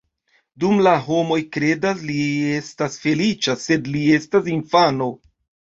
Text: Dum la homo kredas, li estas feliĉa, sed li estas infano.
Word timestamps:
Dum 0.61 0.79
la 0.87 0.93
homo 1.09 1.37
kredas, 1.57 2.01
li 2.09 2.17
estas 2.55 2.97
feliĉa, 3.05 3.57
sed 3.67 3.93
li 3.95 4.05
estas 4.19 4.53
infano. 4.59 5.13